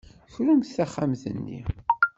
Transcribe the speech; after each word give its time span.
Krumt 0.33 0.71
taxxamt-nni. 0.75 1.59